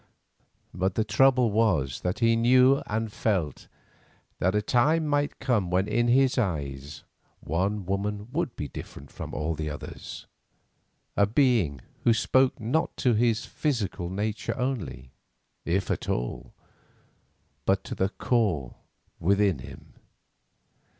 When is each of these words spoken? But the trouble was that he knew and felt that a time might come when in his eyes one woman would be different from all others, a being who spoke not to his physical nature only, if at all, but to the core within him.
But 0.73 0.95
the 0.95 1.03
trouble 1.03 1.51
was 1.51 1.99
that 2.01 2.17
he 2.17 2.35
knew 2.35 2.81
and 2.87 3.13
felt 3.13 3.67
that 4.39 4.55
a 4.55 4.61
time 4.63 5.05
might 5.05 5.37
come 5.39 5.69
when 5.69 5.87
in 5.87 6.07
his 6.07 6.39
eyes 6.39 7.03
one 7.41 7.85
woman 7.85 8.27
would 8.31 8.55
be 8.55 8.67
different 8.67 9.11
from 9.11 9.31
all 9.35 9.55
others, 9.69 10.25
a 11.15 11.27
being 11.27 11.81
who 12.03 12.15
spoke 12.15 12.59
not 12.59 12.97
to 12.97 13.13
his 13.13 13.45
physical 13.45 14.09
nature 14.09 14.57
only, 14.57 15.11
if 15.65 15.91
at 15.91 16.09
all, 16.09 16.55
but 17.65 17.83
to 17.83 17.93
the 17.93 18.09
core 18.09 18.77
within 19.19 19.59
him. 19.59 19.93